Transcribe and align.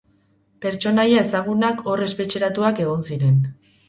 Pertsonaia 0.65 1.19
ezagunak 1.23 1.83
hor 1.91 2.03
espetxeratuak 2.05 2.81
egon 2.87 3.05
ziren. 3.11 3.37